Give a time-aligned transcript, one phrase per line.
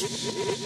[0.00, 0.59] Shh.